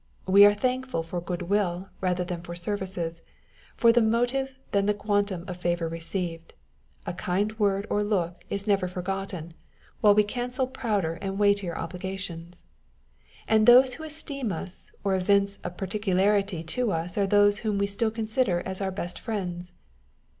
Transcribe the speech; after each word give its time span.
We 0.25 0.47
are 0.47 0.55
thankful 0.55 1.03
for 1.03 1.21
good 1.21 1.43
will 1.43 1.89
rather 2.01 2.23
than 2.23 2.41
for 2.41 2.55
services, 2.55 3.21
for 3.77 3.91
the 3.91 4.01
motive 4.01 4.57
than 4.71 4.87
the 4.87 4.95
quantum 4.95 5.45
of 5.47 5.57
favour 5.57 5.87
received 5.87 6.55
â€" 7.05 7.11
a 7.11 7.13
kind 7.13 7.53
word 7.59 7.85
or 7.87 8.03
look 8.03 8.43
is 8.49 8.65
never 8.65 8.87
forgotten, 8.87 9.53
while 9.99 10.15
we 10.15 10.23
cancel 10.23 10.65
prouder 10.65 11.19
and 11.21 11.37
weightier 11.37 11.77
obligations; 11.77 12.65
and 13.47 13.67
those 13.67 13.93
who 13.93 14.03
esteem 14.03 14.51
us 14.51 14.91
or 15.03 15.13
evince 15.13 15.59
a 15.63 15.69
par 15.69 15.87
tiality 15.89 16.65
to 16.65 16.91
us 16.91 17.15
are 17.15 17.27
those 17.27 17.59
whom 17.59 17.77
we 17.77 17.85
still 17.85 18.09
consider 18.09 18.61
as 18.61 18.81
our 18.81 18.89
best 18.89 19.19
friends. 19.19 19.71